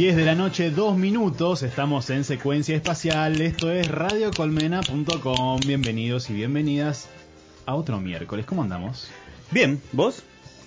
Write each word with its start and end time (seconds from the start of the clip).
10 0.00 0.16
de 0.16 0.24
la 0.24 0.34
noche, 0.34 0.70
2 0.70 0.96
minutos, 0.96 1.62
estamos 1.62 2.08
en 2.08 2.24
secuencia 2.24 2.74
espacial, 2.74 3.38
esto 3.42 3.70
es 3.70 3.86
radiocolmena.com, 3.86 5.60
bienvenidos 5.66 6.30
y 6.30 6.32
bienvenidas 6.32 7.10
a 7.66 7.74
otro 7.74 8.00
miércoles, 8.00 8.46
¿cómo 8.46 8.62
andamos? 8.62 9.10
Bien, 9.50 9.78
¿vos? 9.92 10.22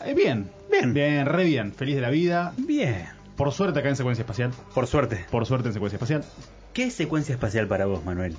Eh, 0.05 0.13
bien, 0.13 0.51
Bien. 0.69 0.93
bien, 0.93 1.25
re 1.25 1.45
bien, 1.45 1.73
feliz 1.73 1.95
de 1.95 2.01
la 2.01 2.11
vida, 2.11 2.53
Bien. 2.57 3.07
por 3.35 3.51
suerte 3.51 3.79
acá 3.79 3.89
en 3.89 3.95
secuencia 3.95 4.21
espacial, 4.21 4.51
Por 4.75 4.85
suerte. 4.85 5.25
por 5.31 5.47
suerte 5.47 5.69
en 5.69 5.73
secuencia 5.73 5.95
espacial. 5.95 6.23
¿Qué 6.71 6.83
es 6.83 6.93
secuencia 6.93 7.33
espacial 7.33 7.65
para 7.67 7.87
vos, 7.87 8.05
Manuel? 8.05 8.37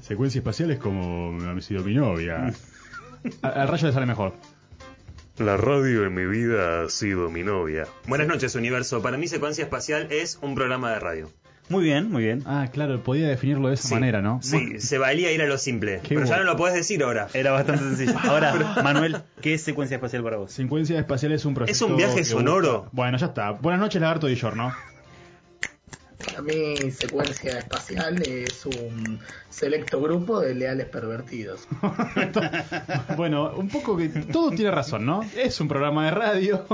Secuencia 0.00 0.38
espacial 0.38 0.70
es 0.70 0.78
como 0.78 1.36
ha 1.50 1.60
sido 1.60 1.82
mi 1.82 1.94
novia. 1.94 2.52
A- 3.42 3.48
Al 3.62 3.66
rayo 3.66 3.88
le 3.88 3.92
sale 3.92 4.06
mejor. 4.06 4.34
La 5.38 5.56
radio 5.56 6.04
en 6.06 6.14
mi 6.14 6.26
vida 6.26 6.82
ha 6.84 6.88
sido 6.88 7.28
mi 7.28 7.42
novia. 7.42 7.86
Buenas 8.06 8.28
noches, 8.28 8.54
universo. 8.54 9.02
Para 9.02 9.16
mí, 9.18 9.26
Secuencia 9.26 9.64
Espacial 9.64 10.06
es 10.10 10.38
un 10.42 10.54
programa 10.54 10.92
de 10.92 11.00
radio. 11.00 11.30
Muy 11.70 11.82
bien, 11.82 12.10
muy 12.10 12.22
bien. 12.22 12.42
Ah, 12.46 12.68
claro, 12.72 13.02
podía 13.02 13.26
definirlo 13.26 13.68
de 13.68 13.74
esa 13.74 13.88
Sí, 13.88 13.94
manera, 13.94 14.20
¿no? 14.22 14.38
Sí, 14.42 14.78
se 14.80 14.98
valía 14.98 15.32
ir 15.32 15.40
a 15.42 15.46
lo 15.46 15.56
simple. 15.58 16.00
Qué 16.02 16.10
Pero 16.14 16.20
ya 16.20 16.26
bueno. 16.36 16.44
no 16.44 16.50
lo 16.52 16.56
podés 16.58 16.74
decir 16.74 17.02
ahora. 17.02 17.28
Era 17.32 17.50
bastante 17.52 17.82
sencillo. 17.84 18.12
Ahora, 18.24 18.76
Manuel, 18.84 19.16
¿qué 19.40 19.54
es 19.54 19.62
secuencia 19.62 19.94
espacial 19.96 20.22
para 20.22 20.36
vos? 20.36 20.52
Secuencia 20.52 20.98
espacial 20.98 21.32
es 21.32 21.44
un 21.46 21.54
proceso. 21.54 21.84
¿Es 21.86 21.90
un 21.90 21.96
viaje 21.96 22.16
que 22.16 22.24
sonoro? 22.24 22.82
busca- 22.82 22.90
Bueno, 22.92 23.16
ya 23.18 23.26
está. 23.26 23.50
Buenas 23.52 23.80
noches, 23.80 24.00
Lagarto 24.00 24.28
y 24.28 24.38
¿no? 24.54 24.72
Para 26.34 26.42
mí, 26.42 26.90
secuencia 26.90 27.58
espacial 27.58 28.20
es 28.22 28.66
un 28.66 29.20
selecto 29.50 30.00
grupo 30.00 30.40
de 30.40 30.52
leales 30.52 30.88
pervertidos. 30.88 31.68
bueno, 33.16 33.52
un 33.54 33.68
poco 33.68 33.96
que 33.96 34.08
todo 34.08 34.50
tiene 34.50 34.72
razón, 34.72 35.06
¿no? 35.06 35.22
Es 35.36 35.60
un 35.60 35.68
programa 35.68 36.06
de 36.06 36.10
radio. 36.10 36.66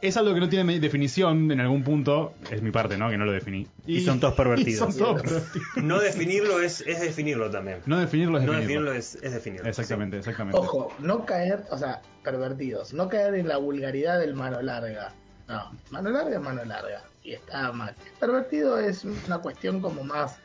Es 0.00 0.16
algo 0.16 0.32
que 0.32 0.40
no 0.40 0.48
tiene 0.48 0.80
definición 0.80 1.50
en 1.52 1.60
algún 1.60 1.84
punto. 1.84 2.32
Es 2.50 2.62
mi 2.62 2.70
parte, 2.70 2.96
¿no? 2.96 3.10
Que 3.10 3.18
no 3.18 3.26
lo 3.26 3.32
definí. 3.32 3.66
Y 3.86 4.00
son 4.00 4.20
todos 4.20 4.32
pervertidos. 4.32 4.88
y 4.88 4.92
son 4.92 4.96
todos 4.96 5.20
pervertidos. 5.20 5.68
No 5.76 6.00
definirlo 6.00 6.62
es, 6.62 6.80
es 6.80 7.00
definirlo 7.02 7.50
también. 7.50 7.80
No 7.84 8.00
definirlo 8.00 8.38
es 8.38 8.44
No 8.44 8.52
definirlo. 8.52 8.90
definirlo 8.90 9.18
es, 9.20 9.22
es 9.22 9.34
definirlo. 9.34 9.68
Exactamente, 9.68 10.16
exactamente. 10.16 10.58
Ojo, 10.58 10.94
no 10.98 11.26
caer, 11.26 11.64
o 11.70 11.76
sea, 11.76 12.00
pervertidos, 12.24 12.94
no 12.94 13.10
caer 13.10 13.34
en 13.34 13.48
la 13.48 13.58
vulgaridad 13.58 14.18
del 14.18 14.34
mano 14.34 14.62
larga. 14.62 15.12
No, 15.46 15.70
mano 15.90 16.08
larga 16.08 16.36
es 16.36 16.42
mano 16.42 16.64
larga. 16.64 17.02
Y 17.24 17.32
está 17.34 17.72
mal. 17.72 17.94
Pervertido 18.18 18.78
es 18.78 19.04
una 19.04 19.38
cuestión 19.38 19.80
como 19.80 20.02
más. 20.04 20.36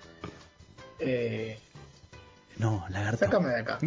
Eh, 1.00 1.60
No, 2.58 2.86
lagarto. 2.90 3.26
sácame 3.26 3.50
de 3.50 3.60
acá. 3.62 3.80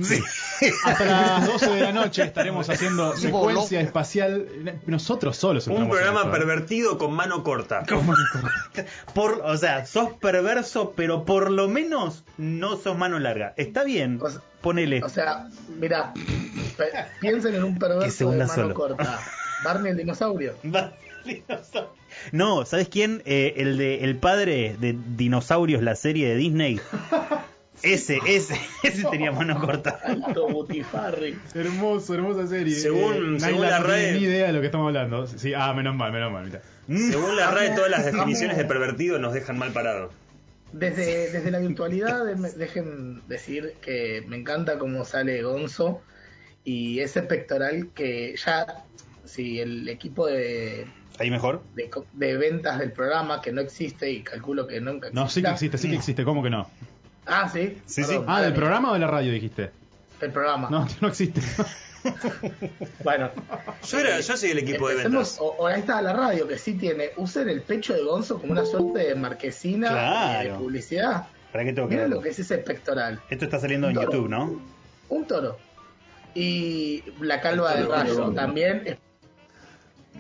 Hasta 0.85 1.05
las 1.05 1.47
12 1.47 1.71
de 1.71 1.81
la 1.83 1.93
noche 1.93 2.23
estaremos 2.25 2.69
haciendo 2.71 3.17
secuencia 3.17 3.81
espacial. 3.81 4.81
Nosotros 4.87 5.37
solos. 5.37 5.67
Un 5.69 5.89
programa 5.89 6.23
¿eh? 6.23 6.31
pervertido 6.31 6.99
con 6.99 7.13
mano 7.13 7.43
corta. 7.45 7.85
Por, 9.15 9.41
o 9.45 9.57
sea, 9.57 9.87
sos 9.87 10.13
perverso, 10.15 10.93
pero 10.97 11.25
por 11.25 11.51
lo 11.51 11.69
menos 11.69 12.25
no 12.39 12.77
sos 12.77 12.97
mano 12.99 13.19
larga. 13.19 13.55
Está 13.57 13.83
bien, 13.85 14.19
O 14.23 14.31
sea- 14.31 14.41
ponele. 14.61 15.03
O 15.03 15.09
sea, 15.09 15.49
mira, 15.79 16.13
piensen 17.21 17.55
en 17.55 17.65
un 17.65 17.79
perverso 17.79 18.31
de 18.31 18.39
mano 18.39 18.53
solo. 18.55 18.75
corta. 18.75 19.21
Barney 19.65 19.93
el 19.93 19.97
dinosaurio. 19.99 20.55
No, 22.33 22.65
¿sabes 22.65 22.89
quién? 22.89 23.23
Eh, 23.25 23.55
el 23.59 23.77
de 23.79 24.05
el 24.05 24.17
padre 24.17 24.77
de 24.81 24.97
Dinosaurios, 25.17 25.83
la 25.83 25.95
serie 25.97 26.29
de 26.29 26.37
Disney. 26.37 26.81
Ese, 27.83 28.19
ese, 28.27 28.61
ese 28.83 29.05
tenía 29.11 29.33
mano 29.33 29.59
corta. 29.59 29.99
Alto 30.05 30.49
butifarri. 30.49 31.35
Hermoso, 31.55 32.13
hermosa 32.15 32.47
serie. 32.47 32.75
Según- 32.75 33.37
Eh, 33.37 33.41
según 33.41 33.63
la 33.63 33.81
RAE- 33.81 34.13
ni 34.13 34.19
idea 34.25 34.49
de 34.49 34.53
lo 34.53 34.61
que 34.61 34.67
estamos 34.67 34.89
hablando. 34.89 35.27
Sí, 35.27 35.55
ah, 35.55 35.73
menos 35.73 35.95
mal, 35.97 36.13
menos 36.13 36.31
mal. 36.31 36.45
Mira. 36.45 36.61
Según 37.11 37.37
la 37.37 37.51
RAE, 37.51 37.71
todas 37.71 37.91
las 37.91 38.05
definiciones 38.05 38.59
de 38.59 38.67
pervertido 38.67 39.19
nos 39.19 39.33
dejan 39.33 39.57
mal 39.57 39.73
parados. 39.73 40.13
Desde, 40.73 41.33
desde 41.33 41.51
la 41.51 41.59
virtualidad, 41.59 42.23
de- 42.27 42.51
dejen 42.53 43.27
decir 43.29 43.73
que 43.81 44.25
me 44.29 44.37
encanta 44.37 44.79
cómo 44.79 45.07
sale 45.07 45.43
Gonzo 45.43 46.03
y 46.65 47.01
ese 47.01 47.23
pectoral 47.23 47.89
que 47.95 48.35
ya, 48.37 48.85
si 49.31 49.61
el 49.61 49.89
equipo 49.89 50.27
de, 50.27 50.87
Ahí 51.19 51.31
mejor. 51.31 51.63
de, 51.75 51.89
co- 51.91 52.07
de 52.13 52.37
ventas 52.37 52.79
del 52.79 52.93
programa, 52.93 53.41
que 53.41 53.53
no 53.53 53.61
existe 53.61 54.11
y 54.11 54.23
calculo 54.23 54.67
que 54.67 54.81
nunca 54.81 55.09
No, 55.13 55.29
sí 55.29 55.41
que 55.43 55.49
existirá. 55.49 55.53
existe, 55.53 55.79
sí 55.79 55.89
que 55.91 55.97
existe. 55.97 56.25
¿Cómo 56.25 56.43
que 56.43 56.51
no? 56.51 56.69
Ah, 57.27 57.49
sí. 57.53 57.79
Sí, 57.87 58.03
Perdón, 58.03 58.19
sí. 58.21 58.25
Ah, 58.29 58.43
¿del 58.43 58.53
programa 58.55 58.91
o 58.91 58.95
de 58.95 59.01
la 59.01 59.07
radio 59.07 59.33
dijiste? 59.33 59.71
Del 60.21 60.33
programa. 60.33 60.69
No, 60.71 60.87
no 61.01 61.09
existe. 61.09 61.41
Bueno, 63.05 63.31
Yo, 63.87 63.99
era, 63.99 64.19
yo 64.21 64.37
soy 64.37 64.51
el 64.53 64.59
equipo 64.59 64.89
de 64.89 64.95
ventas. 64.97 65.37
o, 65.39 65.49
o 65.59 65.67
ahí 65.67 65.81
está 65.81 66.01
la 66.01 66.15
radio, 66.15 66.49
que 66.49 66.57
sí 66.57 66.73
tiene, 66.75 67.11
usen 67.19 67.49
el 67.51 67.61
pecho 67.61 67.93
de 67.93 68.03
Gonzo 68.03 68.39
como 68.41 68.53
una 68.53 68.65
suerte 68.65 69.01
de 69.09 69.15
marquesina 69.15 69.89
eh, 69.89 69.91
Claro. 69.91 70.53
de 70.53 70.59
publicidad. 70.59 71.27
¿Para 71.53 71.65
qué 71.65 71.73
tengo 71.75 71.89
que 71.89 72.09
lo 72.09 72.21
que 72.23 72.31
es 72.31 72.39
ese 72.39 72.57
pectoral. 72.59 73.21
Esto 73.29 73.45
está 73.45 73.59
saliendo 73.61 73.89
en 73.89 73.95
toro. 73.97 74.11
YouTube, 74.13 74.29
¿no? 74.31 74.63
Un 75.11 75.27
toro. 75.27 75.59
Y 76.35 77.03
la 77.21 77.41
calva 77.41 77.75
de 77.75 77.85
rayo 77.87 78.31
también. 78.31 78.83
es- 78.87 78.97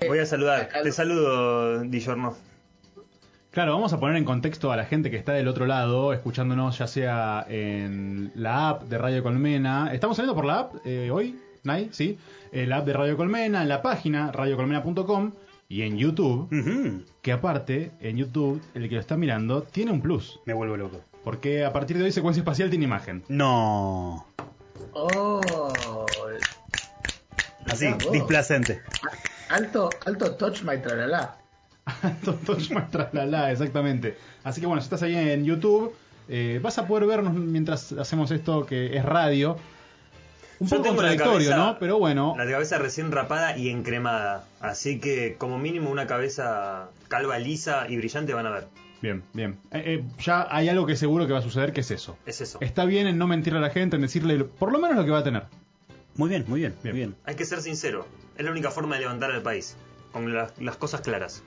Voy 0.06 0.18
a 0.18 0.26
saludar. 0.26 0.68
Te 0.82 0.92
saludo, 0.92 1.80
Dijorno. 1.80 2.36
Claro, 3.50 3.72
vamos 3.72 3.92
a 3.92 3.98
poner 3.98 4.16
en 4.16 4.24
contexto 4.24 4.70
a 4.70 4.76
la 4.76 4.84
gente 4.84 5.10
que 5.10 5.16
está 5.16 5.32
del 5.32 5.48
otro 5.48 5.66
lado, 5.66 6.12
escuchándonos 6.12 6.78
ya 6.78 6.86
sea 6.86 7.44
en 7.48 8.30
la 8.36 8.68
app 8.68 8.84
de 8.84 8.96
Radio 8.96 9.24
Colmena. 9.24 9.92
¿Estamos 9.92 10.16
saliendo 10.16 10.36
por 10.36 10.44
la 10.44 10.60
app 10.60 10.74
eh, 10.84 11.10
hoy? 11.10 11.36
¿Nay? 11.64 11.88
¿Sí? 11.90 12.16
En 12.52 12.68
la 12.68 12.78
app 12.78 12.86
de 12.86 12.92
Radio 12.92 13.16
Colmena, 13.16 13.62
en 13.62 13.68
la 13.68 13.82
página 13.82 14.30
radiocolmena.com 14.30 15.32
y 15.68 15.82
en 15.82 15.98
YouTube. 15.98 16.48
Que 17.22 17.32
aparte, 17.32 17.90
en 18.00 18.18
YouTube, 18.18 18.62
el 18.74 18.88
que 18.88 18.94
lo 18.94 19.00
está 19.00 19.16
mirando 19.16 19.62
tiene 19.62 19.90
un 19.90 20.00
plus. 20.00 20.38
Me 20.46 20.54
vuelvo 20.54 20.76
loco. 20.76 21.00
Porque 21.24 21.64
a 21.64 21.72
partir 21.72 21.98
de 21.98 22.04
hoy 22.04 22.12
Secuencia 22.12 22.40
Espacial 22.40 22.70
tiene 22.70 22.84
imagen. 22.84 23.24
No. 23.28 24.26
Oh. 24.92 25.40
Así, 27.66 27.88
displacente. 28.12 28.80
Alto, 29.50 29.90
alto 30.06 30.34
touch 30.36 30.62
my 30.62 30.78
tralala. 30.78 31.36
Touch 32.46 32.70
My 32.70 32.82
Tralala, 32.90 33.50
exactamente. 33.50 34.16
Así 34.44 34.60
que 34.60 34.66
bueno, 34.66 34.80
si 34.80 34.86
estás 34.86 35.02
ahí 35.02 35.16
en 35.16 35.44
YouTube, 35.44 35.92
eh, 36.28 36.60
vas 36.62 36.78
a 36.78 36.86
poder 36.86 37.06
vernos 37.06 37.34
mientras 37.34 37.90
hacemos 37.92 38.30
esto 38.30 38.64
que 38.64 38.96
es 38.96 39.04
radio. 39.04 39.56
Un 40.60 40.68
Yo 40.68 40.76
poco 40.76 40.88
contradictorio, 40.90 41.50
cabeza- 41.50 41.56
¿no? 41.56 41.78
Pero 41.80 41.98
bueno, 41.98 42.34
La 42.36 42.46
cabeza 42.48 42.78
recién 42.78 43.10
rapada 43.10 43.56
y 43.56 43.70
encremada. 43.70 44.44
Así 44.60 45.00
que, 45.00 45.34
como 45.36 45.58
mínimo, 45.58 45.90
una 45.90 46.06
cabeza 46.06 46.90
calva, 47.08 47.38
lisa 47.38 47.86
y 47.88 47.96
brillante 47.96 48.34
van 48.34 48.46
a 48.46 48.50
ver. 48.50 48.66
bien, 49.00 49.24
bien. 49.32 49.58
Eh, 49.72 49.82
eh, 49.86 50.04
ya 50.22 50.46
hay 50.50 50.68
algo 50.68 50.86
que 50.86 50.94
seguro 50.96 51.26
que 51.26 51.32
va 51.32 51.38
a 51.40 51.42
suceder, 51.42 51.72
que 51.72 51.80
es 51.80 51.90
eso. 51.90 52.16
Es 52.26 52.40
eso. 52.40 52.58
Está 52.60 52.84
bien 52.84 53.06
en 53.08 53.16
no 53.18 53.26
mentirle 53.26 53.58
a 53.58 53.62
la 53.62 53.70
gente, 53.70 53.96
en 53.96 54.02
decirle 54.02 54.44
por 54.44 54.70
lo 54.70 54.78
menos 54.78 54.96
lo 54.98 55.04
que 55.04 55.10
va 55.10 55.20
a 55.20 55.24
tener. 55.24 55.44
Muy 56.20 56.28
bien, 56.28 56.44
muy 56.48 56.60
bien, 56.60 56.74
Bien. 56.82 56.94
muy 56.94 56.98
bien. 56.98 57.16
Hay 57.24 57.34
que 57.34 57.46
ser 57.46 57.62
sincero. 57.62 58.06
Es 58.36 58.44
la 58.44 58.50
única 58.50 58.70
forma 58.70 58.96
de 58.96 59.00
levantar 59.00 59.30
al 59.30 59.40
país. 59.40 59.74
Con 60.12 60.34
las, 60.34 60.52
las 60.60 60.76
cosas 60.76 61.00
claras. 61.00 61.42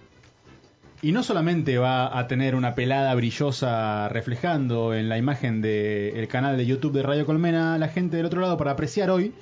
Y 1.03 1.11
no 1.11 1.21
solamente 1.21 1.77
va 1.77 2.17
a 2.17 2.27
tener 2.27 2.55
una 2.55 2.75
pelada 2.75 3.13
brillosa 3.13 4.07
reflejando 4.07 4.93
en 4.93 5.09
la 5.09 5.17
imagen 5.17 5.61
del 5.61 6.29
canal 6.29 6.55
de 6.55 6.65
YouTube 6.65 6.94
de 6.94 7.03
Radio 7.03 7.25
Colmena 7.25 7.77
la 7.77 7.89
gente 7.89 8.15
del 8.15 8.25
otro 8.25 8.39
lado 8.39 8.55
para 8.55 8.71
apreciar 8.71 9.09
hoy, 9.09 9.33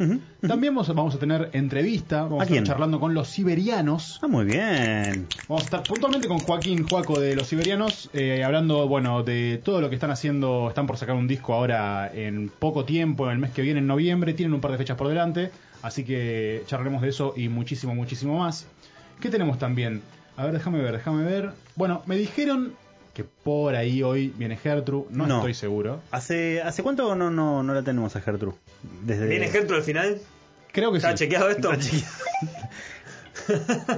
también 0.41 0.73
vamos, 0.73 0.87
vamos 0.87 1.13
a 1.13 1.19
tener 1.19 1.51
entrevista, 1.53 2.23
vamos 2.23 2.39
¿A 2.39 2.43
a, 2.43 2.45
estar 2.47 2.63
charlando 2.63 2.99
con 2.99 3.13
los 3.13 3.27
siberianos. 3.27 4.19
Ah, 4.23 4.27
muy 4.27 4.45
bien. 4.45 5.27
Vamos 5.47 5.61
a 5.61 5.65
estar 5.65 5.83
puntualmente 5.83 6.27
con 6.27 6.39
Joaquín 6.39 6.87
Juaco 6.87 7.19
de 7.19 7.35
los 7.35 7.45
Siberianos, 7.45 8.09
eh, 8.13 8.43
hablando, 8.43 8.87
bueno, 8.87 9.21
de 9.21 9.61
todo 9.63 9.81
lo 9.81 9.89
que 9.89 9.95
están 9.95 10.09
haciendo. 10.09 10.67
Están 10.67 10.87
por 10.87 10.97
sacar 10.97 11.15
un 11.15 11.27
disco 11.27 11.53
ahora 11.53 12.11
en 12.11 12.49
poco 12.49 12.85
tiempo, 12.85 13.29
el 13.29 13.37
mes 13.37 13.51
que 13.51 13.61
viene, 13.61 13.81
en 13.81 13.85
noviembre. 13.85 14.33
Tienen 14.33 14.55
un 14.55 14.61
par 14.61 14.71
de 14.71 14.79
fechas 14.79 14.97
por 14.97 15.09
delante. 15.09 15.51
Así 15.83 16.03
que 16.05 16.63
charlaremos 16.65 17.03
de 17.03 17.09
eso 17.09 17.35
y 17.37 17.49
muchísimo, 17.49 17.93
muchísimo 17.93 18.39
más. 18.39 18.65
¿Qué 19.19 19.29
tenemos 19.29 19.59
también? 19.59 20.01
A 20.37 20.45
ver, 20.45 20.53
déjame 20.53 20.81
ver, 20.81 20.93
déjame 20.93 21.23
ver. 21.23 21.51
Bueno, 21.75 22.03
me 22.05 22.15
dijeron 22.15 22.73
que 23.13 23.23
por 23.23 23.75
ahí 23.75 24.01
hoy 24.03 24.33
viene 24.37 24.55
Gertrude. 24.57 25.07
No, 25.11 25.27
No. 25.27 25.37
estoy 25.37 25.53
seguro. 25.53 26.01
¿Hace, 26.11 26.61
¿Hace 26.61 26.81
cuánto 26.83 27.13
no, 27.15 27.29
no, 27.29 27.61
no 27.63 27.73
la 27.73 27.83
tenemos 27.83 28.15
a 28.15 28.21
Gertrude? 28.21 28.55
Desde... 29.03 29.27
¿Viene 29.27 29.49
Gertrude 29.49 29.79
al 29.79 29.83
final? 29.83 30.21
Creo 30.71 30.91
que 30.91 30.97
¿Está 30.97 31.11
sí. 31.11 31.15
chequeado 31.25 31.49
esto? 31.49 31.69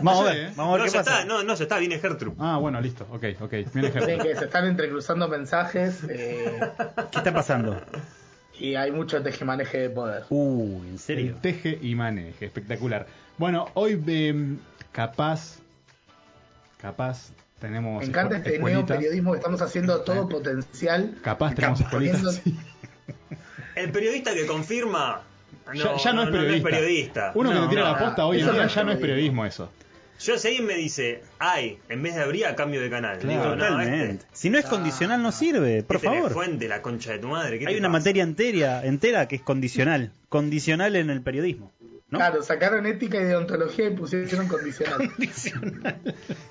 Vamos 0.01 0.21
a 0.21 0.23
No 0.23 0.29
sé, 0.29 0.35
ver, 0.35 0.45
¿eh? 0.47 0.53
vamos 0.55 0.73
a 0.73 0.77
ver 0.77 0.79
no, 0.79 0.85
qué 0.85 0.91
ya 0.91 0.99
pasa. 1.03 1.11
está, 1.21 1.25
no, 1.25 1.43
no, 1.43 1.55
ya 1.55 1.63
está, 1.63 1.77
viene 1.77 1.99
Gertrude. 1.99 2.35
Ah, 2.39 2.57
bueno, 2.57 2.79
listo. 2.81 3.05
Ok, 3.11 3.23
ok. 3.41 3.51
Viene 3.73 3.91
Gertrude. 3.91 4.17
que 4.19 4.35
se 4.35 4.45
están 4.45 4.65
entrecruzando 4.65 5.27
mensajes 5.27 5.99
eh, 6.09 6.59
¿Qué 7.11 7.17
está 7.17 7.33
pasando? 7.33 7.79
y 8.59 8.75
hay 8.75 8.91
mucho 8.91 9.21
tejemaneje 9.21 9.79
de 9.79 9.89
poder. 9.89 10.23
Uh, 10.29 10.81
¿en 10.85 10.97
serio? 10.97 11.31
El 11.35 11.41
teje 11.41 11.77
y 11.81 11.95
maneje, 11.95 12.45
espectacular. 12.45 13.07
Bueno, 13.37 13.67
hoy 13.73 14.01
eh, 14.07 14.55
capaz, 14.91 15.57
capaz 16.83 17.31
tenemos. 17.59 18.01
Me 18.03 18.09
encanta 18.09 18.37
este 18.37 18.55
escuelitas. 18.55 18.87
neoperiodismo 18.89 19.31
que 19.31 19.37
estamos 19.37 19.61
haciendo 19.63 20.01
todo 20.01 20.29
potencial. 20.29 21.15
Capaz 21.23 21.55
tenemos 21.55 21.79
Capaz 21.81 21.91
escuelitas. 22.03 22.41
sí. 22.43 22.55
El 23.75 23.91
periodista 23.91 24.33
que 24.35 24.45
confirma. 24.45 25.23
ya, 25.73 25.95
ya 25.97 26.13
no, 26.13 26.23
es 26.23 26.29
periodista. 26.29 26.69
periodista. 26.69 27.31
Uno 27.35 27.49
que 27.51 27.59
te 27.59 27.67
tira 27.69 27.81
no, 27.85 27.91
la 27.93 27.97
posta 27.97 28.25
hoy 28.27 28.41
en 28.41 28.51
día 28.51 28.67
ya 28.67 28.83
no 28.83 28.91
es 28.91 28.99
periodismo. 28.99 29.01
periodismo 29.01 29.45
eso. 29.45 29.71
Yo 30.19 30.37
si 30.37 30.47
alguien 30.49 30.65
me 30.67 30.75
dice, 30.75 31.21
ay, 31.39 31.79
en 31.89 32.03
vez 32.03 32.15
de 32.15 32.21
habría, 32.21 32.55
cambio 32.55 32.79
de 32.79 32.89
canal. 32.89 33.19
Digo, 33.19 33.43
no, 33.43 33.51
Totalmente. 33.55 34.11
este, 34.11 34.25
Si 34.31 34.49
no 34.49 34.57
es 34.59 34.65
condicional, 34.65 35.21
no 35.21 35.31
sirve, 35.31 35.83
por 35.83 35.97
¿qué 35.97 36.03
tenés, 36.07 36.19
favor. 36.19 36.33
fuente, 36.33 36.67
la 36.69 36.81
concha 36.81 37.11
de 37.13 37.19
tu 37.19 37.27
madre. 37.29 37.57
¿qué 37.59 37.67
Hay 37.67 37.75
una 37.77 37.87
pasa? 37.89 37.97
materia 37.99 38.23
entera, 38.23 38.85
entera 38.85 39.27
que 39.27 39.35
es 39.37 39.41
condicional. 39.41 40.11
Condicional 40.29 40.95
en 40.95 41.09
el 41.09 41.21
periodismo. 41.21 41.71
¿No? 42.13 42.19
Claro, 42.19 42.41
sacaron 42.43 42.85
ética 42.85 43.17
y 43.19 43.23
deontología 43.25 43.87
y 43.87 43.95
pusieron 43.95 44.47
condicional. 44.47 45.11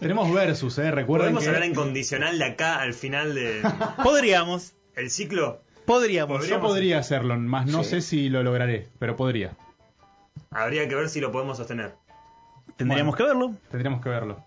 Tenemos 0.01 0.33
versus, 0.33 0.77
¿eh? 0.79 0.91
Recuerden 0.91 1.29
¿Podemos 1.29 1.43
que... 1.45 1.49
hablar 1.49 1.63
en 1.65 1.75
condicional 1.75 2.39
de 2.39 2.45
acá 2.45 2.81
al 2.81 2.93
final 2.95 3.35
del 3.35 3.63
Podríamos, 4.03 4.75
ciclo? 5.09 5.63
podríamos. 5.87 6.47
Yo 6.47 6.61
podría 6.61 6.99
hacerlo, 6.99 7.37
más 7.39 7.67
no 7.67 7.83
Sí. 7.85 7.91
sé 7.91 8.01
si 8.03 8.29
lo 8.29 8.43
lograré, 8.43 8.89
pero 8.99 9.17
podría. 9.17 9.57
Habría 10.51 10.89
que 10.89 10.95
ver 10.95 11.09
si 11.09 11.21
lo 11.21 11.33
podemos 11.33 11.57
sostener. 11.57 11.95
Tendríamos 12.77 13.17
que 13.17 13.23
verlo. 13.23 13.55
Tendríamos 13.71 14.03
que 14.03 14.09
verlo. 14.09 14.45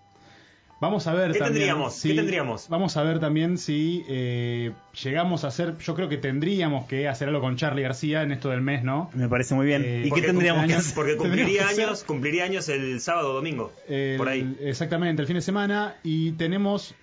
Vamos 0.82 1.08
a 1.08 1.14
ver 1.14 1.32
¿Qué 1.32 1.40
también. 1.40 1.54
tendríamos? 1.54 1.96
si- 1.96 2.10
¿Qué 2.10 2.16
tendríamos? 2.16 2.68
Vamos 2.70 2.98
a 2.98 3.04
ver 3.04 3.20
también 3.20 3.58
si 3.58 4.04
eh, 4.10 4.72
llegamos 5.04 5.44
a 5.46 5.48
hacer. 5.48 5.78
Yo 5.78 5.96
creo 5.96 6.10
que 6.10 6.18
tendríamos 6.18 6.86
que 6.86 7.08
hacer 7.08 7.30
algo 7.30 7.40
con 7.42 7.56
Charlie 7.56 7.82
García 7.82 8.24
en 8.24 8.32
esto 8.34 8.50
del 8.50 8.60
mes, 8.62 8.84
¿no? 8.84 9.10
Me 9.14 9.30
parece 9.30 9.56
muy 9.56 9.66
bien. 9.66 9.84
Eh, 9.86 10.04
¿Y 10.06 10.12
qué 10.12 10.22
tendríamos 10.22 10.66
que 10.66 10.74
hacer? 10.74 10.94
Porque 10.94 11.16
cumpliría 11.18 11.46
Tendríamos 11.46 11.76
que 11.76 11.82
años, 11.82 11.92
hacer- 11.94 12.08
cumpliría 12.08 12.44
años 12.44 12.68
el 12.70 13.00
sábado 13.00 13.32
o 13.32 13.34
domingo. 13.36 13.72
El- 13.88 14.18
por 14.18 14.28
ahí. 14.28 14.58
Exactamente, 14.62 15.22
el 15.22 15.28
fin 15.28 15.38
de 15.38 15.42
semana. 15.42 15.96
Y 16.04 16.34
tenemos. 16.34 16.94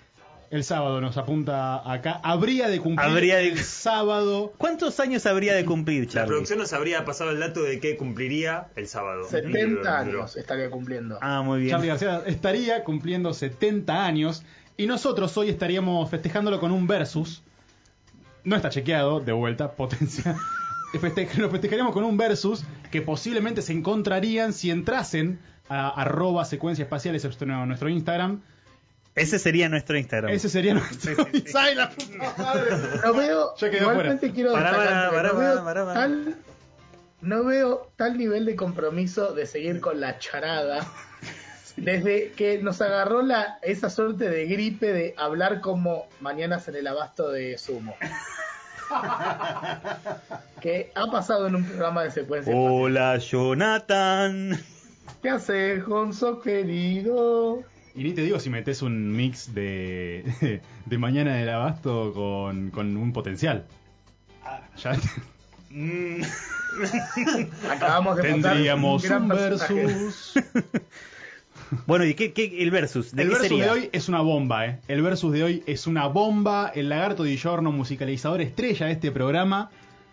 El 0.53 0.65
sábado 0.65 1.01
nos 1.01 1.17
apunta 1.17 1.91
acá. 1.91 2.21
Habría 2.23 2.69
de 2.69 2.79
cumplir 2.79 3.09
Habría 3.11 3.37
de- 3.39 3.49
el 3.49 3.59
sábado. 3.61 4.53
¿Cuántos 4.59 5.01
años 5.01 5.25
habría 5.25 5.55
de 5.55 5.65
cumplir, 5.65 6.05
La 6.05 6.11
Charlie? 6.13 6.29
producción 6.29 6.59
nos 6.59 6.73
habría 6.75 7.05
pasado 7.07 7.31
el 7.31 7.41
dato 7.41 7.63
de 7.63 7.81
que 7.81 7.97
cumpliría 7.97 8.67
el 8.77 8.87
sábado. 8.87 9.25
70 9.29 9.99
años 9.99 10.37
estaría 10.37 10.69
cumpliendo. 10.71 11.19
Ah, 11.23 11.41
muy 11.43 11.61
bien. 11.61 11.71
Charlie 11.71 11.89
García 11.89 12.23
estaría 12.27 12.85
cumpliendo 12.85 13.33
70 13.33 14.05
años. 14.05 14.43
Y 14.77 14.87
nosotros 14.87 15.35
hoy 15.39 15.49
estaríamos 15.49 16.11
festejándolo 16.11 16.61
con 16.61 16.71
un 16.71 16.87
versus. 16.87 17.43
No 18.45 18.55
está 18.55 18.69
chequeado, 18.69 19.21
de 19.21 19.33
vuelta, 19.33 19.73
potencia. 19.77 20.37
Feste- 20.93 21.35
Lo 21.39 21.49
festejaríamos 21.49 21.95
con 21.95 22.05
un 22.05 22.19
versus 22.19 22.63
que 22.91 23.01
posiblemente 23.01 23.63
se 23.63 23.73
encontrarían 23.73 24.53
si 24.53 24.71
entrasen 24.71 25.39
a 25.71 25.89
arroba 25.89 26.45
secuencia 26.45 26.83
espacial, 26.83 27.15
ese 27.15 27.29
es 27.29 27.41
nuestro 27.41 27.65
nuestro 27.67 27.89
Instagram. 27.89 28.43
Ese 29.14 29.38
sería 29.38 29.69
nuestro 29.69 29.99
Instagram. 29.99 30.32
Ese 30.32 30.49
sería 30.49 30.75
nuestro 30.75 31.26
¡Ay, 31.55 31.75
la 31.75 31.91
puta 31.91 32.35
madre! 32.38 32.70
No 33.05 33.14
veo, 33.14 33.55
Ya 33.56 33.70
quedó 33.70 33.91
igualmente 33.91 34.32
quiero 34.32 34.53
Pará, 34.53 34.70
destacar 34.70 34.88
pará, 34.88 35.00
que 35.00 35.06
no, 35.06 35.12
pará, 35.12 35.32
veo 35.32 35.64
pará, 35.64 35.85
pará. 35.85 35.94
tal, 35.94 36.37
no 37.20 37.44
veo 37.44 37.91
tal 37.97 38.17
nivel 38.17 38.47
de 38.47 38.56
compromiso 38.56 39.35
de 39.35 39.47
seguir 39.47 39.81
con 39.81 40.00
la 40.00 40.19
charada 40.19 40.87
desde 41.76 42.32
que 42.32 42.59
nos 42.62 42.81
agarró 42.81 43.23
la 43.23 43.59
esa 43.62 43.91
suerte 43.91 44.29
de 44.29 44.47
gripe 44.47 44.93
de 44.93 45.15
hablar 45.19 45.61
como 45.61 46.06
mañanas 46.20 46.69
en 46.69 46.76
el 46.76 46.87
abasto 46.87 47.31
de 47.31 47.58
sumo. 47.58 47.94
que 50.61 50.93
ha 50.94 51.11
pasado 51.11 51.47
en 51.47 51.56
un 51.56 51.65
programa 51.65 52.05
de 52.05 52.11
secuencia. 52.11 52.55
Hola, 52.55 53.19
Jonathan. 53.19 54.58
¿Qué 55.23 55.31
haces, 55.31 55.85
Gonzo 55.85 56.41
querido? 56.41 57.62
Y 57.94 58.05
ni 58.05 58.12
te 58.12 58.23
digo 58.23 58.39
si 58.41 58.49
metes 58.50 58.81
un 58.83 59.12
mix 59.15 59.55
de, 59.55 60.61
de 60.87 60.99
mañana 60.99 61.35
del 61.37 61.49
abasto 61.50 62.12
con, 62.15 62.71
con 62.71 62.97
un 62.97 63.12
potencial. 63.12 63.67
Ya 64.83 64.93
Mm, 65.75 66.21
Acabamos 67.71 68.17
de 68.19 68.31
montar 68.31 68.53
tendríamos 68.53 69.03
gran 69.03 69.23
un 69.23 69.29
personaje. 69.29 69.75
versus. 69.75 70.35
Bueno, 71.87 72.05
¿y 72.05 72.12
qué, 72.12 72.35
qué- 72.35 72.62
el 72.62 72.71
versus? 72.71 73.12
¿De 73.15 73.23
El 73.23 73.29
qué 73.29 73.35
versus 73.35 73.49
sería? 73.49 73.65
de 73.65 73.71
hoy 73.71 73.89
es 73.93 74.11
una 74.11 74.21
bomba, 74.21 74.67
¿eh? 74.67 74.81
El 74.89 75.00
versus 75.00 75.33
de 75.33 75.43
hoy 75.43 75.62
es 75.67 75.87
una 75.87 76.06
bomba. 76.06 76.71
El 76.75 76.91
lagarto 76.91 77.23
Di 77.23 77.39
Giorno, 77.39 77.73
musicalizador 77.73 78.43
estrella 78.43 78.87
de 78.87 78.93
este 78.93 79.11
programa, 79.11 79.71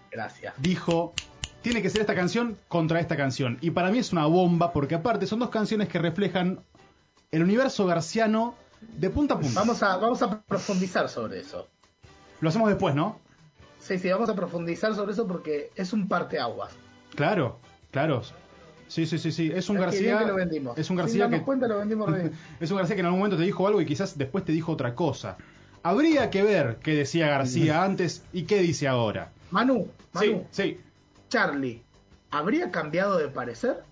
Gracias. 0.09 0.53
dijo: 0.57 1.13
Tiene 1.61 1.81
que 1.81 1.89
ser 1.89 1.99
esta 1.99 2.15
canción 2.15 2.57
contra 2.69 3.01
esta 3.01 3.17
canción. 3.17 3.57
Y 3.59 3.71
para 3.71 3.91
mí 3.91 3.97
es 3.99 4.13
una 4.13 4.25
bomba 4.25 4.71
porque, 4.71 4.95
aparte, 4.95 5.27
son 5.27 5.39
dos 5.39 5.49
canciones 5.49 5.89
que 5.89 5.99
reflejan 5.99 6.61
el 7.31 7.43
universo 7.43 7.85
garciano 7.85 8.55
de 8.81 9.09
punta 9.09 9.35
a 9.35 9.39
punta. 9.39 9.59
Vamos 9.59 9.83
a, 9.83 9.97
vamos 9.97 10.21
a 10.21 10.41
profundizar 10.41 11.09
sobre 11.09 11.39
eso. 11.39 11.67
Lo 12.41 12.49
hacemos 12.49 12.69
después, 12.69 12.95
¿no? 12.95 13.19
Sí, 13.79 13.97
sí, 13.97 14.09
vamos 14.09 14.29
a 14.29 14.35
profundizar 14.35 14.95
sobre 14.95 15.13
eso 15.13 15.27
porque 15.27 15.71
es 15.75 15.93
un 15.93 16.07
parteaguas. 16.07 16.71
Claro, 17.15 17.59
claro. 17.91 18.21
Sí, 18.87 19.05
sí, 19.05 19.19
sí, 19.19 19.31
sí. 19.31 19.51
Es 19.53 19.69
un 19.69 19.77
García. 19.77 20.19
que 20.19 20.25
lo 20.25 20.35
vendimos. 20.35 20.77
Es 20.77 20.89
un 20.89 20.95
García 20.95 21.29
que. 21.29 21.41
cuenta 21.43 21.67
lo 21.67 21.77
vendimos 21.77 22.09
re 22.09 22.19
bien. 22.19 22.33
Es 22.59 22.71
un 22.71 22.77
García 22.77 22.95
que 22.95 23.01
en 23.01 23.05
algún 23.05 23.19
momento 23.19 23.37
te 23.37 23.43
dijo 23.43 23.67
algo 23.67 23.81
y 23.81 23.85
quizás 23.85 24.17
después 24.17 24.43
te 24.45 24.51
dijo 24.51 24.71
otra 24.71 24.95
cosa. 24.95 25.37
Habría 25.83 26.29
que 26.29 26.43
ver 26.43 26.77
qué 26.81 26.95
decía 26.95 27.27
García 27.27 27.83
antes 27.83 28.23
y 28.33 28.43
qué 28.43 28.59
dice 28.59 28.87
ahora. 28.87 29.31
Manu, 29.51 29.87
Sí, 30.19 30.31
Manu, 30.31 30.47
sí. 30.51 30.79
Charlie, 31.29 31.83
¿habría 32.31 32.71
cambiado 32.71 33.17
de 33.17 33.27
parecer? 33.29 33.83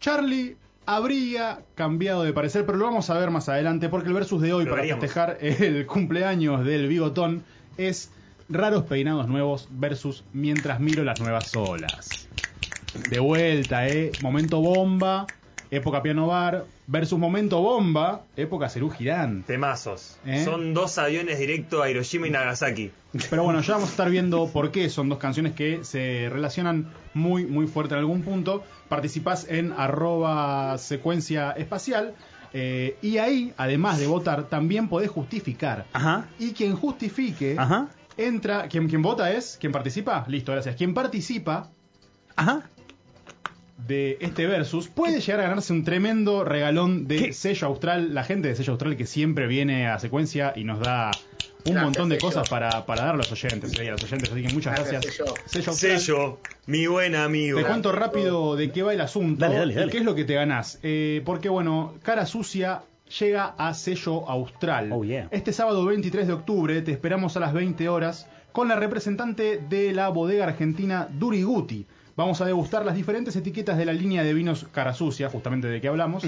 Charlie 0.00 0.56
habría 0.86 1.60
cambiado 1.74 2.22
de 2.24 2.32
parecer, 2.32 2.66
pero 2.66 2.78
lo 2.78 2.84
vamos 2.84 3.10
a 3.10 3.18
ver 3.18 3.30
más 3.30 3.48
adelante 3.48 3.88
porque 3.88 4.08
el 4.08 4.14
versus 4.14 4.42
de 4.42 4.52
hoy 4.52 4.66
para 4.66 4.82
festejar 4.82 5.38
el 5.40 5.86
cumpleaños 5.86 6.64
del 6.64 6.88
bigotón 6.88 7.44
es 7.76 8.10
raros 8.48 8.84
peinados 8.84 9.28
nuevos 9.28 9.68
versus 9.70 10.24
mientras 10.32 10.80
miro 10.80 11.04
las 11.04 11.20
nuevas 11.20 11.54
olas. 11.56 12.28
De 13.10 13.18
vuelta, 13.18 13.88
eh, 13.88 14.12
momento 14.22 14.60
bomba, 14.60 15.26
época 15.70 16.02
piano 16.02 16.26
bar 16.26 16.64
versus 16.86 17.18
momento 17.18 17.60
bomba, 17.60 18.22
época 18.36 18.68
Cerú 18.68 18.90
Girán. 18.90 19.42
Temazos. 19.42 20.18
¿Eh? 20.26 20.44
Son 20.44 20.74
dos 20.74 20.98
aviones 20.98 21.38
directo 21.38 21.82
a 21.82 21.90
Hiroshima 21.90 22.26
y 22.26 22.30
Nagasaki. 22.30 22.90
Pero 23.30 23.44
bueno, 23.44 23.60
ya 23.60 23.74
vamos 23.74 23.88
a 23.88 23.92
estar 23.92 24.10
viendo 24.10 24.48
por 24.52 24.70
qué 24.70 24.88
son 24.90 25.08
dos 25.08 25.18
canciones 25.18 25.52
que 25.54 25.84
se 25.84 26.28
relacionan 26.30 26.90
muy, 27.14 27.46
muy 27.46 27.66
fuerte 27.66 27.94
en 27.94 28.00
algún 28.00 28.22
punto. 28.22 28.64
Participás 28.88 29.46
en 29.48 29.72
arroba 29.72 30.76
secuencia 30.78 31.52
espacial. 31.52 32.14
eh, 32.52 32.96
y 33.02 33.18
ahí, 33.18 33.52
además 33.56 33.98
de 33.98 34.06
votar, 34.06 34.44
también 34.44 34.88
podés 34.88 35.10
justificar. 35.10 35.86
Ajá, 35.92 36.28
Y 36.38 36.52
quien 36.52 36.76
justifique, 36.76 37.56
ajá, 37.58 37.88
entra. 38.16 38.68
¿Quién, 38.68 38.88
quien 38.88 39.02
vota 39.02 39.32
es? 39.32 39.56
¿Quién 39.60 39.72
participa? 39.72 40.24
Listo, 40.28 40.52
gracias. 40.52 40.76
Quien 40.76 40.94
participa 40.94 41.70
ajá. 42.36 42.62
De 43.86 44.16
este 44.20 44.46
versus 44.46 44.88
puede 44.88 45.20
llegar 45.20 45.40
a 45.40 45.42
ganarse 45.44 45.72
un 45.72 45.84
tremendo 45.84 46.44
regalón 46.44 47.06
de 47.06 47.16
¿Qué? 47.16 47.32
sello 47.32 47.66
austral. 47.68 48.14
La 48.14 48.24
gente 48.24 48.48
de 48.48 48.56
sello 48.56 48.72
austral 48.72 48.96
que 48.96 49.06
siempre 49.06 49.46
viene 49.46 49.86
a 49.88 49.98
secuencia 49.98 50.52
y 50.56 50.64
nos 50.64 50.80
da 50.80 51.10
un 51.66 51.72
Gracias, 51.72 51.84
montón 51.84 52.08
de 52.10 52.16
Sello. 52.16 52.26
cosas 52.28 52.48
para, 52.48 52.84
para 52.84 53.04
dar 53.04 53.14
a 53.14 53.16
los 53.16 53.32
oyentes. 53.32 53.78
eh, 53.78 53.88
a 53.88 53.92
los 53.92 54.04
oyentes, 54.04 54.30
así 54.30 54.42
que 54.42 54.52
muchas 54.52 54.74
Gracias, 54.74 54.92
gracias. 55.02 55.14
Sello. 55.16 55.34
Sello 55.46 55.70
austral. 55.70 55.98
Sello, 56.00 56.38
mi 56.66 56.86
buen 56.86 57.14
amigo. 57.14 57.58
Te 57.58 57.64
cuento 57.64 57.90
rápido 57.92 58.54
de 58.56 58.70
qué 58.70 58.82
va 58.82 58.92
el 58.92 59.00
asunto 59.00 59.40
Dale, 59.46 59.56
dale, 59.58 59.72
y 59.72 59.76
dale. 59.76 59.90
qué 59.92 59.98
es 59.98 60.04
lo 60.04 60.14
que 60.14 60.24
te 60.24 60.34
ganás. 60.34 60.78
Eh, 60.82 61.22
porque, 61.24 61.48
bueno, 61.48 61.94
Cara 62.02 62.26
Sucia 62.26 62.82
llega 63.18 63.54
a 63.56 63.72
sello 63.74 64.28
austral. 64.28 64.90
Oh, 64.92 65.04
yeah. 65.04 65.28
Este 65.30 65.52
sábado 65.54 65.84
23 65.86 66.26
de 66.26 66.32
octubre 66.34 66.82
te 66.82 66.90
esperamos 66.92 67.36
a 67.36 67.40
las 67.40 67.52
20 67.54 67.88
horas 67.88 68.28
con 68.52 68.68
la 68.68 68.76
representante 68.76 69.58
de 69.58 69.92
la 69.92 70.10
bodega 70.10 70.44
argentina 70.44 71.08
Duriguti. 71.10 71.86
Vamos 72.16 72.40
a 72.40 72.44
degustar 72.44 72.84
las 72.84 72.94
diferentes 72.94 73.34
etiquetas 73.36 73.76
de 73.76 73.84
la 73.86 73.92
línea 73.92 74.22
de 74.22 74.32
vinos 74.34 74.66
Cara 74.72 74.94
Sucia, 74.94 75.28
justamente 75.28 75.66
de 75.68 75.80
que 75.80 75.88
hablamos, 75.88 76.24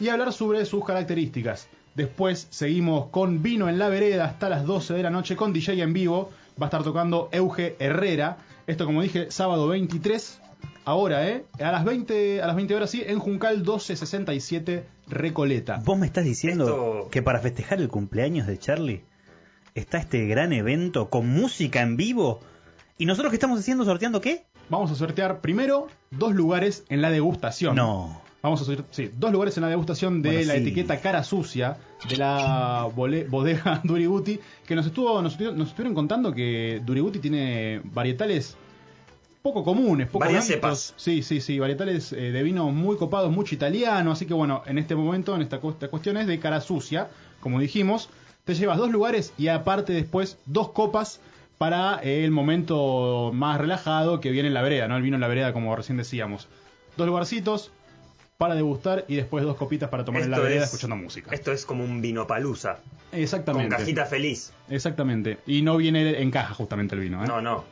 y 0.00 0.08
hablar 0.08 0.32
sobre 0.32 0.64
sus 0.64 0.84
características. 0.84 1.68
Después 1.94 2.46
seguimos 2.50 3.06
con 3.08 3.42
Vino 3.42 3.68
en 3.68 3.78
la 3.78 3.88
Vereda 3.88 4.24
hasta 4.24 4.48
las 4.48 4.64
12 4.64 4.94
de 4.94 5.02
la 5.02 5.10
noche 5.10 5.36
con 5.36 5.52
DJ 5.52 5.82
en 5.82 5.92
vivo. 5.92 6.30
Va 6.60 6.66
a 6.66 6.68
estar 6.68 6.82
tocando 6.84 7.28
Euge 7.32 7.76
Herrera. 7.78 8.38
Esto, 8.66 8.86
como 8.86 9.02
dije, 9.02 9.30
sábado 9.30 9.68
23. 9.68 10.40
Ahora, 10.84 11.28
¿eh? 11.28 11.44
A 11.58 11.72
las 11.72 11.84
20, 11.84 12.40
a 12.42 12.46
las 12.46 12.56
20 12.56 12.74
horas 12.74 12.90
sí, 12.90 13.02
en 13.06 13.18
Juncal 13.18 13.56
1267 13.56 14.84
Recoleta. 15.08 15.80
Vos 15.84 15.98
me 15.98 16.06
estás 16.06 16.24
diciendo 16.24 16.64
Esto- 16.64 17.08
que 17.10 17.22
para 17.22 17.40
festejar 17.40 17.80
el 17.80 17.88
cumpleaños 17.88 18.46
de 18.46 18.58
Charlie 18.58 19.04
está 19.74 19.98
este 19.98 20.26
gran 20.26 20.52
evento 20.52 21.10
con 21.10 21.28
música 21.28 21.82
en 21.82 21.96
vivo. 21.96 22.40
¿Y 22.98 23.06
nosotros 23.06 23.30
qué 23.30 23.36
estamos 23.36 23.58
haciendo? 23.58 23.84
¿Sorteando 23.84 24.20
qué? 24.20 24.44
Vamos 24.70 24.90
a 24.90 24.94
sortear 24.94 25.40
primero 25.40 25.88
dos 26.10 26.34
lugares 26.34 26.84
en 26.88 27.02
la 27.02 27.10
degustación. 27.10 27.76
No. 27.76 28.20
Vamos 28.42 28.62
a 28.62 28.64
sortear, 28.64 28.86
sí, 28.90 29.10
dos 29.18 29.32
lugares 29.32 29.56
en 29.58 29.62
la 29.64 29.68
degustación 29.68 30.22
de 30.22 30.30
Bueno, 30.30 30.46
la 30.46 30.54
sí. 30.54 30.60
etiqueta 30.60 31.00
cara 31.00 31.22
sucia 31.24 31.76
de 32.08 32.16
la 32.16 32.88
bole- 32.94 33.24
bodega 33.28 33.80
Duriguti, 33.84 34.40
que 34.66 34.74
nos 34.74 34.86
estuvo, 34.86 35.20
nos, 35.20 35.38
estu- 35.38 35.52
nos 35.54 35.68
estuvieron 35.68 35.94
contando 35.94 36.32
que 36.32 36.80
Duriguti 36.86 37.18
tiene 37.18 37.82
varietales 37.84 38.56
poco 39.42 39.62
comunes, 39.64 40.06
poco 40.08 40.24
Varias 40.24 40.46
cepas. 40.46 40.94
Sí, 40.96 41.22
sí, 41.22 41.40
sí, 41.40 41.58
varietales 41.58 42.12
eh, 42.12 42.30
de 42.30 42.42
vino 42.42 42.70
muy 42.70 42.96
copados, 42.96 43.30
mucho 43.32 43.54
italiano, 43.54 44.12
así 44.12 44.24
que 44.26 44.34
bueno, 44.34 44.62
en 44.66 44.78
este 44.78 44.94
momento, 44.94 45.34
en 45.34 45.42
esta, 45.42 45.58
cu- 45.58 45.70
esta 45.70 45.88
cuestión 45.88 46.16
es 46.16 46.26
de 46.26 46.38
cara 46.38 46.60
sucia, 46.60 47.08
como 47.40 47.58
dijimos, 47.60 48.08
te 48.44 48.54
llevas 48.54 48.78
dos 48.78 48.90
lugares 48.90 49.32
y 49.36 49.48
aparte 49.48 49.92
después 49.92 50.38
dos 50.46 50.70
copas 50.70 51.20
para 51.60 51.96
el 52.02 52.30
momento 52.30 53.32
más 53.34 53.60
relajado 53.60 54.18
que 54.18 54.30
viene 54.30 54.48
en 54.48 54.54
la 54.54 54.62
vereda, 54.62 54.88
¿no? 54.88 54.96
El 54.96 55.02
vino 55.02 55.16
en 55.16 55.20
la 55.20 55.28
vereda, 55.28 55.52
como 55.52 55.76
recién 55.76 55.98
decíamos. 55.98 56.48
Dos 56.96 57.06
lugarcitos, 57.06 57.70
para 58.38 58.54
degustar 58.54 59.04
y 59.08 59.16
después 59.16 59.44
dos 59.44 59.56
copitas 59.58 59.90
para 59.90 60.02
tomar 60.02 60.22
en 60.22 60.30
la 60.30 60.38
vereda 60.38 60.60
es- 60.60 60.64
escuchando 60.68 60.96
música. 60.96 61.30
Esto 61.34 61.52
es 61.52 61.66
como 61.66 61.84
un 61.84 62.00
vino 62.00 62.26
palusa. 62.26 62.78
Con 63.10 63.20
Exactamente. 63.20 63.76
cajita 63.76 64.06
feliz. 64.06 64.54
Exactamente. 64.70 65.36
Y 65.46 65.60
no 65.60 65.76
viene 65.76 66.22
en 66.22 66.30
caja 66.30 66.54
justamente 66.54 66.94
el 66.94 67.02
vino. 67.02 67.22
¿eh? 67.22 67.26
No, 67.26 67.42
no. 67.42 67.62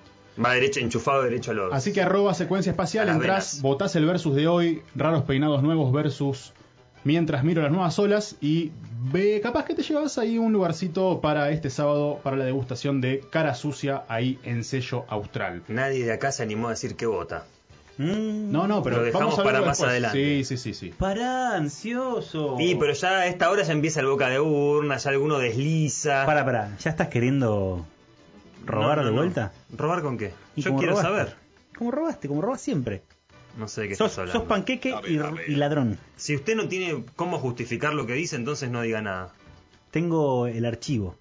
Va 0.45 0.53
derecho, 0.53 0.81
enchufado 0.81 1.23
derecho 1.23 1.53
a 1.53 1.55
los. 1.55 1.73
Así 1.73 1.95
que 1.95 2.03
arroba 2.03 2.35
secuencia 2.35 2.69
espacial, 2.73 3.09
entras, 3.09 3.53
venas. 3.55 3.63
votás 3.63 3.97
el 3.97 4.05
versus 4.05 4.35
de 4.37 4.49
hoy, 4.49 4.83
raros 4.95 5.23
peinados 5.23 5.63
nuevos 5.63 5.91
versus 5.95 6.53
mientras 7.05 7.45
miro 7.45 7.63
las 7.63 7.71
nuevas 7.71 7.99
olas 7.99 8.37
y 8.41 8.73
ve, 9.13 9.41
capaz 9.43 9.65
que 9.65 9.75
te 9.75 9.83
llevas 9.83 10.19
ahí 10.19 10.39
un 10.39 10.53
lugarcito 10.53 11.21
para 11.21 11.51
este 11.51 11.71
sábado 11.71 12.21
para 12.23 12.37
la 12.37 12.45
degustación 12.45 13.01
de 13.01 13.21
cara 13.31 13.55
sucia 13.55 14.03
ahí 14.09 14.39
en 14.45 14.65
sello 14.65 15.05
austral. 15.09 15.63
Nadie 15.69 16.05
de 16.05 16.13
acá 16.13 16.33
se 16.33 16.43
animó 16.43 16.69
a 16.69 16.71
decir 16.71 16.97
que 16.97 17.07
vota. 17.07 17.45
Mm, 17.99 18.53
No, 18.53 18.69
no, 18.69 18.83
pero 18.83 18.99
Lo 18.99 19.03
dejamos 19.03 19.27
vamos 19.37 19.39
a 19.41 19.43
para 19.45 19.59
más 19.61 19.69
después. 19.79 19.91
adelante. 19.91 20.19
Sí, 20.19 20.45
sí, 20.45 20.57
sí, 20.57 20.75
sí. 20.75 20.95
Pará, 20.97 21.55
ansioso. 21.57 22.57
Y 22.61 22.77
pero 22.77 22.93
ya 22.93 23.09
a 23.19 23.27
esta 23.27 23.51
hora 23.51 23.63
ya 23.65 23.73
empieza 23.73 24.01
el 24.01 24.07
boca 24.07 24.29
de 24.29 24.39
urna, 24.41 24.97
ya 24.99 25.11
alguno 25.11 25.39
desliza. 25.39 26.25
Pará, 26.27 26.45
pará, 26.45 26.77
¿ya 26.79 26.91
estás 26.91 27.09
queriendo 27.09 27.85
robar 28.65 28.99
No, 28.99 29.03
no, 29.03 29.09
de 29.09 29.11
no. 29.15 29.17
vuelta? 29.23 29.53
¿Robar 29.77 30.03
con 30.03 30.17
qué? 30.19 30.33
¿Y 30.55 30.63
Yo 30.63 30.77
quiero 30.77 30.93
robaste? 30.93 31.09
saber. 31.11 31.35
¿Cómo 31.77 31.91
robaste? 31.91 32.29
¿Cómo 32.29 32.41
robas 32.41 32.61
siempre? 32.61 33.03
No 33.59 33.69
sé 33.69 33.83
de 33.83 33.89
qué 33.89 33.95
Sos, 33.97 34.07
estás 34.13 34.19
hablando. 34.21 34.41
sos 34.41 34.49
panqueque 34.49 34.95
y, 35.09 35.53
y 35.53 35.57
ladrón. 35.57 35.99
Si 36.17 36.35
usted 36.35 36.57
no 36.57 36.69
tiene 36.69 37.05
cómo 37.17 37.39
justificar 37.39 37.93
lo 37.93 38.07
que 38.07 38.15
dice, 38.15 38.37
entonces 38.37 38.71
no 38.71 38.81
diga 38.83 39.03
nada. 39.03 39.35
Tengo 39.91 40.47
el 40.47 40.65
archivo. 40.65 41.17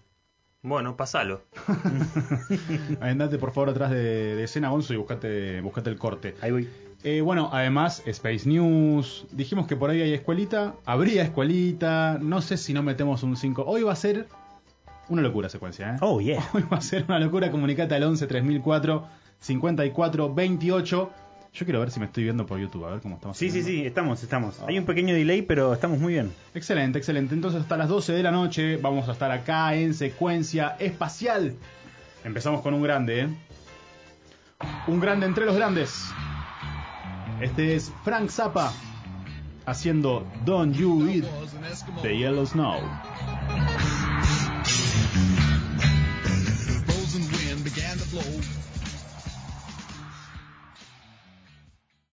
Bueno, 0.62 0.96
pasalo. 0.98 1.42
Andate 3.02 3.38
por 3.38 3.52
favor 3.54 3.70
atrás 3.70 3.92
de, 3.92 4.36
de 4.36 4.44
escena, 4.44 4.70
Gonzo, 4.70 4.94
y 4.94 4.98
buscate, 4.98 5.62
buscate 5.62 5.90
el 5.90 5.98
corte. 5.98 6.36
Ahí 6.42 6.52
voy. 6.52 6.70
Eh, 7.04 7.22
bueno, 7.22 7.50
además, 7.54 8.02
Space 8.06 8.48
News. 8.50 9.26
Dijimos 9.32 9.68
que 9.68 9.76
por 9.76 9.90
ahí 9.90 10.02
hay 10.02 10.14
escuelita. 10.14 10.76
Habría 10.86 11.24
escuelita. 11.24 12.18
No 12.22 12.42
sé 12.42 12.58
si 12.58 12.74
no 12.74 12.84
metemos 12.84 13.24
un 13.24 13.38
5. 13.38 13.64
Hoy 13.66 13.84
va 13.84 13.94
a 13.94 13.96
ser 13.96 14.28
una 15.08 15.22
locura 15.22 15.48
secuencia, 15.48 15.92
¿eh? 15.96 15.98
Oh, 16.02 16.20
yeah. 16.20 16.44
Hoy 16.54 16.64
va 16.72 16.78
a 16.78 16.82
ser 16.82 17.06
una 17.08 17.20
locura. 17.20 17.52
Comunicate 17.52 17.96
al 17.96 18.04
11 18.04 18.28
3004 18.28 19.08
54 19.40 20.34
28. 20.34 21.12
Yo 21.54 21.66
quiero 21.66 21.80
ver 21.80 21.90
si 21.92 22.00
me 22.00 22.06
estoy 22.06 22.24
viendo 22.24 22.46
por 22.46 22.60
YouTube, 22.60 22.86
a 22.86 22.92
ver 22.92 23.02
cómo 23.02 23.16
estamos. 23.16 23.38
Sí, 23.38 23.50
sí, 23.50 23.64
sí, 23.64 23.86
estamos, 23.86 24.22
estamos. 24.22 24.60
Hay 24.68 24.78
un 24.78 24.86
pequeño 24.86 25.16
delay, 25.16 25.42
pero 25.42 25.74
estamos 25.74 26.00
muy 26.00 26.14
bien. 26.14 26.32
Excelente, 26.54 27.00
excelente. 27.00 27.34
Entonces 27.34 27.62
hasta 27.62 27.78
las 27.78 27.90
12 27.90 28.14
de 28.14 28.24
la 28.24 28.32
noche 28.32 28.78
vamos 28.78 29.10
a 29.10 29.14
estar 29.14 29.32
acá 29.32 29.74
en 29.76 29.94
secuencia 29.94 30.76
espacial. 30.80 31.56
Empezamos 32.24 32.62
con 32.62 32.74
un 32.74 32.84
grande, 32.84 33.22
¿eh? 33.22 33.28
Un 34.88 35.00
grande 35.00 35.26
entre 35.26 35.46
los 35.46 35.56
grandes. 35.56 36.06
Este 37.42 37.76
es 37.76 37.92
Frank 38.04 38.30
Zappa 38.30 38.74
haciendo 39.66 40.26
Don't 40.46 40.76
You 40.76 41.08
Eat 41.08 41.26
the 42.02 42.18
Yellow 42.18 42.46
Snow. 42.46 42.80